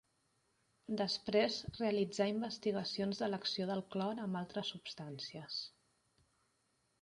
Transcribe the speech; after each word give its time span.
Després 1.01 1.57
realitzà 1.75 2.27
investigacions 2.31 3.21
de 3.25 3.29
l'acció 3.35 3.69
del 3.73 3.85
clor 3.97 4.23
amb 4.25 4.41
altres 4.41 4.73
substàncies. 4.75 5.61